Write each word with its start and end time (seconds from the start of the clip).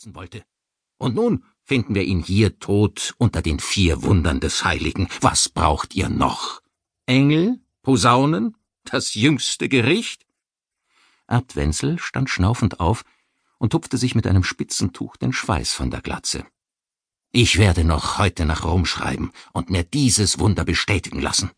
stürzen 0.00 0.14
wollte. 0.14 0.44
Und 0.98 1.14
nun 1.14 1.44
finden 1.62 1.94
wir 1.94 2.04
ihn 2.04 2.22
hier 2.22 2.58
tot 2.58 3.14
unter 3.18 3.42
den 3.42 3.60
vier 3.60 4.02
Wundern 4.02 4.40
des 4.40 4.64
Heiligen. 4.64 5.08
Was 5.20 5.48
braucht 5.48 5.94
ihr 5.94 6.08
noch? 6.08 6.62
Engel? 7.06 7.60
Posaunen? 7.82 8.56
Das 8.84 9.14
jüngste 9.14 9.68
Gericht? 9.68 10.26
Abt 11.26 11.54
Wenzel 11.56 11.98
stand 11.98 12.28
schnaufend 12.28 12.80
auf 12.80 13.04
und 13.58 13.70
tupfte 13.70 13.98
sich 13.98 14.14
mit 14.14 14.26
einem 14.26 14.42
spitzen 14.42 14.92
Tuch 14.92 15.16
den 15.16 15.32
Schweiß 15.32 15.74
von 15.74 15.90
der 15.90 16.00
Glatze. 16.00 16.44
Ich 17.32 17.58
werde 17.58 17.84
noch 17.84 18.18
heute 18.18 18.44
nach 18.44 18.64
Rom 18.64 18.84
schreiben 18.84 19.30
und 19.52 19.70
mir 19.70 19.84
dieses 19.84 20.38
Wunder 20.38 20.64
bestätigen 20.64 21.20
lassen. 21.20 21.50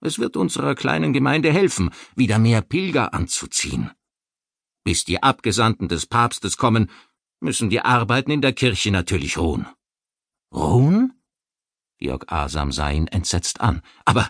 Es 0.00 0.18
wird 0.18 0.36
unserer 0.36 0.74
kleinen 0.74 1.12
Gemeinde 1.12 1.52
helfen, 1.52 1.90
wieder 2.16 2.38
mehr 2.38 2.62
Pilger 2.62 3.14
anzuziehen. 3.14 3.90
Bis 4.82 5.04
die 5.04 5.22
Abgesandten 5.22 5.88
des 5.88 6.06
Papstes 6.06 6.56
kommen, 6.56 6.90
müssen 7.40 7.70
die 7.70 7.80
Arbeiten 7.80 8.30
in 8.30 8.40
der 8.40 8.52
Kirche 8.52 8.90
natürlich 8.90 9.38
ruhen. 9.38 9.66
Ruhen? 10.52 11.12
Georg 11.98 12.30
Asam 12.30 12.72
sah 12.72 12.90
ihn 12.90 13.06
entsetzt 13.06 13.60
an. 13.60 13.82
Aber 14.04 14.28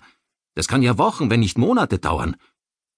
das 0.55 0.69
kann 0.69 0.83
ja 0.83 0.99
Wochen, 0.99 1.31
wenn 1.31 1.41
nicht 1.41 1.59
Monate 1.59 1.99
dauern. 1.99 2.37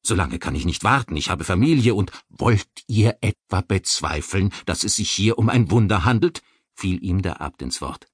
So 0.02 0.14
lange 0.14 0.38
kann 0.38 0.54
ich 0.54 0.64
nicht 0.64 0.84
warten, 0.84 1.16
ich 1.16 1.28
habe 1.28 1.44
Familie 1.44 1.94
und 1.94 2.12
wollt 2.28 2.68
ihr 2.86 3.18
etwa 3.20 3.60
bezweifeln, 3.60 4.52
dass 4.64 4.84
es 4.84 4.96
sich 4.96 5.10
hier 5.10 5.38
um 5.38 5.48
ein 5.48 5.70
Wunder 5.70 6.04
handelt? 6.04 6.42
fiel 6.74 7.02
ihm 7.02 7.22
der 7.22 7.40
Abt 7.40 7.60
ins 7.60 7.80
Wort. 7.80 8.06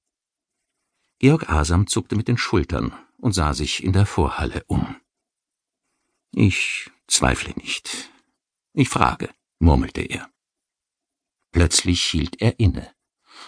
Georg 1.19 1.49
Asam 1.49 1.85
zuckte 1.87 2.15
mit 2.15 2.27
den 2.27 2.37
Schultern 2.37 2.93
und 3.17 3.33
sah 3.33 3.53
sich 3.53 3.83
in 3.83 3.93
der 3.93 4.07
Vorhalle 4.07 4.63
um. 4.67 4.95
Ich 6.31 6.89
zweifle 7.07 7.53
nicht. 7.53 8.11
Ich 8.73 8.89
frage, 8.89 9.29
murmelte 9.59 10.01
er. 10.01 10.29
Plötzlich 11.55 12.03
hielt 12.03 12.41
er 12.41 12.59
inne 12.59 12.85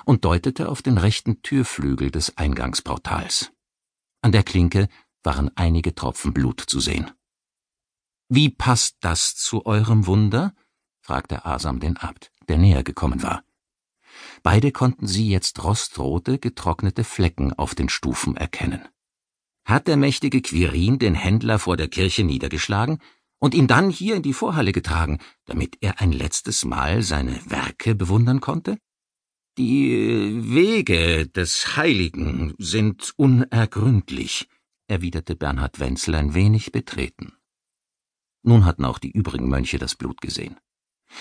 und 0.05 0.23
deutete 0.23 0.69
auf 0.69 0.81
den 0.81 0.97
rechten 0.97 1.41
Türflügel 1.41 2.09
des 2.09 2.37
Eingangsportals. 2.37 3.51
An 4.21 4.31
der 4.31 4.43
Klinke 4.43 4.87
waren 5.23 5.51
einige 5.57 5.93
Tropfen 5.93 6.31
Blut 6.31 6.61
zu 6.61 6.79
sehen. 6.79 7.11
Wie 8.29 8.47
passt 8.47 8.95
das 9.01 9.35
zu 9.35 9.65
eurem 9.65 10.07
Wunder? 10.07 10.55
fragte 11.01 11.43
Asam 11.43 11.81
den 11.81 11.97
Abt, 11.97 12.31
der 12.47 12.57
näher 12.57 12.81
gekommen 12.81 13.23
war. 13.23 13.43
Beide 14.41 14.71
konnten 14.71 15.05
sie 15.05 15.29
jetzt 15.29 15.61
rostrote, 15.61 16.39
getrocknete 16.39 17.03
Flecken 17.03 17.51
auf 17.51 17.75
den 17.75 17.89
Stufen 17.89 18.37
erkennen. 18.37 18.87
Hat 19.65 19.89
der 19.89 19.97
mächtige 19.97 20.41
Quirin 20.41 20.97
den 20.97 21.13
Händler 21.13 21.59
vor 21.59 21.75
der 21.75 21.89
Kirche 21.89 22.23
niedergeschlagen 22.23 22.99
und 23.39 23.53
ihn 23.53 23.67
dann 23.67 23.89
hier 23.89 24.15
in 24.15 24.23
die 24.23 24.33
Vorhalle 24.33 24.71
getragen, 24.71 25.19
damit 25.45 25.77
er 25.81 26.01
ein 26.01 26.11
letztes 26.11 26.65
Mal 26.65 27.01
seine 27.03 27.39
Werke 27.49 27.95
bewundern 27.95 28.41
konnte? 28.41 28.77
Die 29.57 30.53
Wege 30.53 31.27
des 31.27 31.77
Heiligen 31.77 32.53
sind 32.59 33.13
unergründlich, 33.17 34.47
erwiderte 34.87 35.35
Bernhard 35.35 35.79
Wenzel 35.79 36.15
ein 36.15 36.33
wenig 36.33 36.71
betreten. 36.71 37.33
Nun 38.43 38.65
hatten 38.65 38.85
auch 38.85 38.99
die 38.99 39.11
übrigen 39.11 39.49
Mönche 39.49 39.79
das 39.79 39.95
Blut 39.95 40.21
gesehen. 40.21 40.57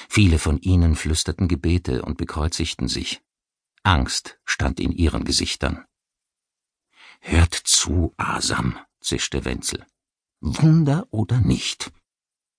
Viele 0.09 0.39
von 0.39 0.59
ihnen 0.59 0.97
flüsterten 0.97 1.49
Gebete 1.49 2.03
und 2.03 2.19
bekreuzigten 2.19 2.89
sich. 2.89 3.23
Angst 3.83 4.39
stand 4.45 4.81
in 4.81 4.93
ihren 4.93 5.25
Gesichtern. 5.25 5.85
Hört 7.21 7.55
zu, 7.55 8.13
Asam, 8.17 8.79
zischte 9.01 9.45
Wenzel. 9.45 9.87
Wunder 10.41 11.07
oder 11.11 11.41
nicht? 11.41 11.91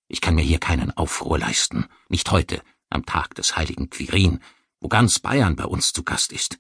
Ich 0.08 0.22
kann 0.22 0.36
mir 0.36 0.44
hier 0.44 0.60
keinen 0.60 0.92
Aufruhr 0.92 1.38
leisten, 1.38 1.86
nicht 2.10 2.32
heute, 2.32 2.62
am 2.90 3.06
Tag 3.06 3.36
des 3.36 3.58
heiligen 3.58 3.90
Quirin, 3.90 4.40
wo 4.80 4.88
ganz 4.88 5.20
Bayern 5.20 5.56
bei 5.56 5.66
uns 5.66 5.92
zu 5.94 6.04
Gast 6.04 6.32
ist. 6.32 6.60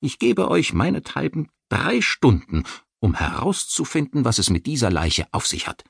Ich 0.00 0.18
gebe 0.18 0.48
euch 0.48 0.72
meinethalben 0.72 1.48
drei 1.68 2.00
Stunden, 2.00 2.64
um 3.00 3.14
herauszufinden, 3.14 4.24
was 4.24 4.38
es 4.38 4.50
mit 4.50 4.66
dieser 4.66 4.90
Leiche 4.90 5.26
auf 5.32 5.46
sich 5.46 5.66
hat. 5.66 5.84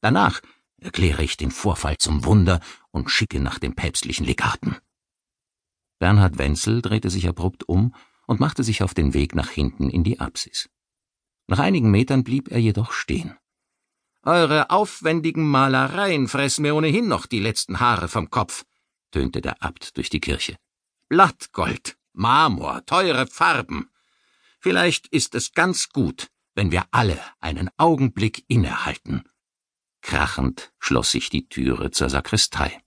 Danach 0.00 0.40
erkläre 0.80 1.22
ich 1.22 1.36
den 1.36 1.50
Vorfall 1.50 1.98
zum 1.98 2.24
Wunder 2.24 2.60
und 2.90 3.10
schicke 3.10 3.40
nach 3.40 3.58
dem 3.58 3.74
päpstlichen 3.74 4.24
Legaten. 4.24 4.76
Bernhard 5.98 6.38
Wenzel 6.38 6.80
drehte 6.80 7.10
sich 7.10 7.28
abrupt 7.28 7.68
um 7.68 7.94
und 8.26 8.40
machte 8.40 8.64
sich 8.64 8.82
auf 8.82 8.94
den 8.94 9.12
Weg 9.12 9.34
nach 9.34 9.50
hinten 9.50 9.90
in 9.90 10.02
die 10.02 10.20
Apsis. 10.20 10.70
Nach 11.46 11.58
einigen 11.58 11.90
Metern 11.90 12.24
blieb 12.24 12.50
er 12.50 12.58
jedoch 12.58 12.92
stehen. 12.92 13.36
Eure 14.22 14.70
aufwendigen 14.70 15.48
Malereien 15.48 16.28
fressen 16.28 16.62
mir 16.62 16.74
ohnehin 16.74 17.08
noch 17.08 17.26
die 17.26 17.40
letzten 17.40 17.80
Haare 17.80 18.08
vom 18.08 18.30
Kopf, 18.30 18.64
tönte 19.10 19.40
der 19.40 19.62
Abt 19.62 19.96
durch 19.96 20.10
die 20.10 20.20
Kirche. 20.20 20.56
Blattgold, 21.08 21.96
Marmor, 22.12 22.84
teure 22.86 23.26
Farben. 23.26 23.90
Vielleicht 24.60 25.06
ist 25.08 25.34
es 25.34 25.52
ganz 25.52 25.88
gut, 25.88 26.28
wenn 26.54 26.70
wir 26.70 26.84
alle 26.90 27.18
einen 27.40 27.70
Augenblick 27.78 28.44
innehalten 28.48 29.24
Krachend 30.02 30.72
schloss 30.78 31.10
sich 31.10 31.30
die 31.30 31.48
Türe 31.48 31.90
zur 31.90 32.10
Sakristei. 32.10 32.80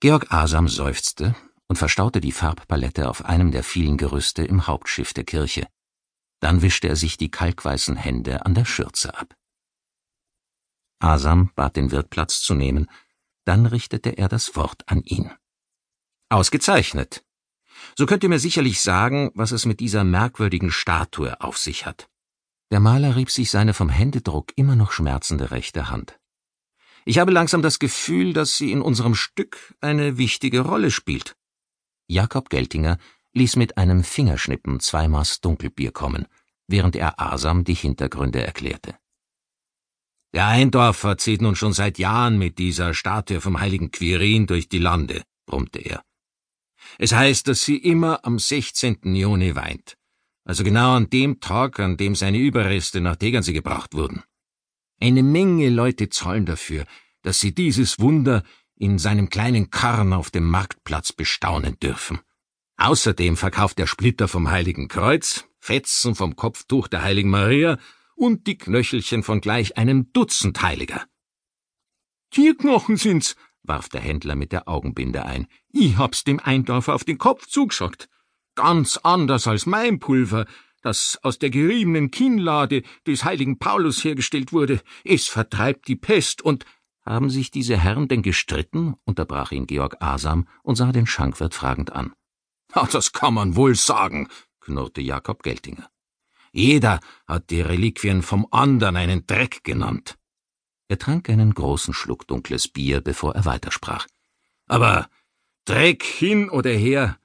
Georg 0.00 0.32
Asam 0.32 0.68
seufzte 0.68 1.34
und 1.68 1.76
verstaute 1.76 2.20
die 2.20 2.32
Farbpalette 2.32 3.08
auf 3.08 3.24
einem 3.24 3.50
der 3.50 3.64
vielen 3.64 3.96
Gerüste 3.96 4.44
im 4.44 4.66
Hauptschiff 4.66 5.14
der 5.14 5.24
Kirche. 5.24 5.66
Dann 6.40 6.60
wischte 6.60 6.88
er 6.88 6.96
sich 6.96 7.16
die 7.16 7.30
kalkweißen 7.30 7.96
Hände 7.96 8.44
an 8.44 8.54
der 8.54 8.64
Schürze 8.64 9.16
ab. 9.16 9.34
Asam 11.02 11.50
bat 11.54 11.76
den 11.76 11.90
Wirt 11.90 12.10
Platz 12.10 12.40
zu 12.40 12.54
nehmen, 12.54 12.88
dann 13.44 13.66
richtete 13.66 14.10
er 14.10 14.28
das 14.28 14.54
Wort 14.56 14.82
an 14.86 15.02
ihn. 15.02 15.30
Ausgezeichnet. 16.28 17.24
So 17.96 18.06
könnt 18.06 18.22
ihr 18.22 18.28
mir 18.28 18.38
sicherlich 18.38 18.80
sagen, 18.80 19.30
was 19.34 19.52
es 19.52 19.66
mit 19.66 19.80
dieser 19.80 20.04
merkwürdigen 20.04 20.70
Statue 20.70 21.40
auf 21.40 21.58
sich 21.58 21.84
hat. 21.84 22.08
Der 22.70 22.80
Maler 22.80 23.16
rieb 23.16 23.30
sich 23.30 23.50
seine 23.50 23.74
vom 23.74 23.88
Händedruck 23.88 24.52
immer 24.56 24.76
noch 24.76 24.92
schmerzende 24.92 25.50
rechte 25.50 25.90
Hand. 25.90 26.18
Ich 27.04 27.18
habe 27.18 27.32
langsam 27.32 27.62
das 27.62 27.78
Gefühl, 27.78 28.32
dass 28.32 28.56
sie 28.56 28.70
in 28.70 28.80
unserem 28.80 29.14
Stück 29.14 29.74
eine 29.80 30.18
wichtige 30.18 30.60
Rolle 30.60 30.90
spielt. 30.90 31.36
Jakob 32.06 32.48
Geltinger 32.48 32.98
ließ 33.32 33.56
mit 33.56 33.76
einem 33.76 34.04
Fingerschnippen 34.04 34.80
zwei 34.80 35.08
Maß 35.08 35.40
Dunkelbier 35.40 35.90
kommen, 35.90 36.26
während 36.68 36.94
er 36.96 37.20
Asam 37.20 37.64
die 37.64 37.74
Hintergründe 37.74 38.44
erklärte. 38.44 38.96
Der 40.34 40.46
Eindorfer 40.46 41.18
zieht 41.18 41.42
nun 41.42 41.56
schon 41.56 41.72
seit 41.72 41.98
Jahren 41.98 42.38
mit 42.38 42.58
dieser 42.58 42.94
Statue 42.94 43.40
vom 43.40 43.60
heiligen 43.60 43.90
Quirin 43.90 44.46
durch 44.46 44.68
die 44.68 44.78
Lande, 44.78 45.22
brummte 45.46 45.78
er. 45.78 46.02
Es 46.98 47.12
heißt, 47.12 47.48
dass 47.48 47.62
sie 47.62 47.76
immer 47.76 48.24
am 48.24 48.38
16. 48.38 49.14
Juni 49.14 49.54
weint 49.54 49.96
also 50.44 50.64
genau 50.64 50.94
an 50.94 51.08
dem 51.10 51.40
Tag, 51.40 51.78
an 51.80 51.96
dem 51.96 52.14
seine 52.14 52.38
Überreste 52.38 53.00
nach 53.00 53.16
Tegernsee 53.16 53.52
gebracht 53.52 53.94
wurden. 53.94 54.22
Eine 55.00 55.22
Menge 55.22 55.68
Leute 55.68 56.08
zahlen 56.08 56.46
dafür, 56.46 56.84
dass 57.22 57.40
sie 57.40 57.54
dieses 57.54 58.00
Wunder 58.00 58.42
in 58.76 58.98
seinem 58.98 59.28
kleinen 59.28 59.70
Karren 59.70 60.12
auf 60.12 60.30
dem 60.30 60.48
Marktplatz 60.48 61.12
bestaunen 61.12 61.78
dürfen. 61.80 62.20
Außerdem 62.76 63.36
verkauft 63.36 63.78
er 63.78 63.86
Splitter 63.86 64.26
vom 64.26 64.50
Heiligen 64.50 64.88
Kreuz, 64.88 65.44
Fetzen 65.60 66.16
vom 66.16 66.34
Kopftuch 66.34 66.88
der 66.88 67.02
Heiligen 67.02 67.30
Maria 67.30 67.78
und 68.14 68.46
die 68.46 68.58
Knöchelchen 68.58 69.22
von 69.22 69.40
gleich 69.40 69.76
einem 69.76 70.12
Dutzend 70.12 70.62
Heiliger. 70.62 71.04
Tierknochen 72.30 72.96
sind's, 72.96 73.36
warf 73.62 73.88
der 73.88 74.00
Händler 74.00 74.34
mit 74.34 74.52
der 74.52 74.68
Augenbinde 74.68 75.24
ein. 75.24 75.46
Ich 75.70 75.96
hab's 75.96 76.24
dem 76.24 76.40
Eindorfer 76.40 76.94
auf 76.94 77.04
den 77.04 77.18
Kopf 77.18 77.46
zugeschaut. 77.46 78.08
Ganz 78.54 78.98
anders 78.98 79.46
als 79.46 79.66
mein 79.66 79.98
Pulver, 79.98 80.46
das 80.82 81.18
aus 81.22 81.38
der 81.38 81.50
geriebenen 81.50 82.10
Kinnlade 82.10 82.82
des 83.06 83.24
heiligen 83.24 83.58
Paulus 83.58 84.02
hergestellt 84.04 84.52
wurde. 84.52 84.82
Es 85.04 85.28
vertreibt 85.28 85.88
die 85.88 85.96
Pest 85.96 86.42
und 86.42 86.64
haben 87.04 87.30
sich 87.30 87.50
diese 87.50 87.76
Herren 87.76 88.08
denn 88.08 88.22
gestritten? 88.22 88.94
unterbrach 89.04 89.52
ihn 89.52 89.66
Georg 89.66 89.96
Asam 90.00 90.46
und 90.62 90.76
sah 90.76 90.92
den 90.92 91.06
Schankwirt 91.06 91.54
fragend 91.54 91.92
an. 91.92 92.12
Ah, 92.72 92.88
das 92.90 93.12
kann 93.12 93.34
man 93.34 93.56
wohl 93.56 93.74
sagen, 93.74 94.28
knurrte 94.60 95.00
Jakob 95.00 95.42
Geltinger. 95.42 95.91
Jeder 96.52 97.00
hat 97.26 97.50
die 97.50 97.62
Reliquien 97.62 98.22
vom 98.22 98.46
andern 98.50 98.96
einen 98.96 99.26
Dreck 99.26 99.64
genannt. 99.64 100.18
Er 100.88 100.98
trank 100.98 101.30
einen 101.30 101.54
großen 101.54 101.94
Schluck 101.94 102.26
dunkles 102.26 102.68
Bier, 102.68 103.00
bevor 103.00 103.34
er 103.34 103.46
weitersprach. 103.46 104.06
Aber 104.66 105.08
Dreck 105.64 106.02
hin 106.02 106.50
oder 106.50 106.70
her, 106.70 107.18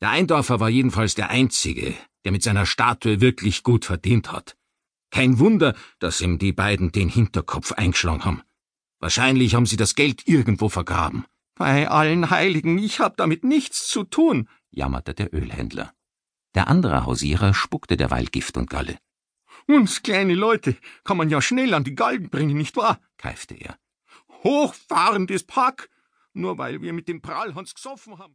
der 0.00 0.10
Eindorfer 0.10 0.60
war 0.60 0.68
jedenfalls 0.68 1.14
der 1.14 1.30
Einzige, 1.30 1.94
der 2.24 2.32
mit 2.32 2.42
seiner 2.42 2.66
Statue 2.66 3.20
wirklich 3.20 3.62
gut 3.62 3.86
verdient 3.86 4.30
hat. 4.30 4.56
Kein 5.10 5.38
Wunder, 5.38 5.74
dass 5.98 6.20
ihm 6.20 6.38
die 6.38 6.52
beiden 6.52 6.92
den 6.92 7.08
Hinterkopf 7.08 7.72
eingeschlagen 7.72 8.24
haben. 8.24 8.42
Wahrscheinlich 9.00 9.54
haben 9.54 9.66
sie 9.66 9.76
das 9.76 9.94
Geld 9.94 10.26
irgendwo 10.26 10.68
vergraben. 10.68 11.24
Bei 11.54 11.88
allen 11.88 12.30
Heiligen, 12.30 12.78
ich 12.78 13.00
hab 13.00 13.16
damit 13.16 13.42
nichts 13.42 13.88
zu 13.88 14.04
tun, 14.04 14.48
jammerte 14.70 15.14
der 15.14 15.32
Ölhändler. 15.32 15.92
Der 16.58 16.66
andere 16.66 17.06
Hausierer 17.06 17.54
spuckte 17.54 17.96
derweil 17.96 18.26
Gift 18.26 18.56
und 18.56 18.68
Galle. 18.68 18.98
Uns 19.68 20.02
kleine 20.02 20.34
Leute 20.34 20.74
kann 21.04 21.16
man 21.16 21.30
ja 21.30 21.40
schnell 21.40 21.72
an 21.72 21.84
die 21.84 21.94
Galgen 21.94 22.30
bringen, 22.30 22.56
nicht 22.56 22.74
wahr? 22.74 22.98
keifte 23.16 23.54
er. 23.54 23.78
Hochfahrendes 24.42 25.44
Pack, 25.44 25.88
nur 26.32 26.58
weil 26.58 26.82
wir 26.82 26.92
mit 26.92 27.06
dem 27.06 27.22
Prahlhans 27.22 27.76
gesoffen 27.76 28.18
haben. 28.18 28.26